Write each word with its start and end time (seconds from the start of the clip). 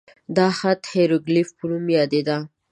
دا 0.37 0.47
خط 0.57 0.79
د 0.83 0.87
هیروګلیف 0.93 1.49
په 1.57 1.63
نوم 1.69 1.85
یادېده. 1.97 2.37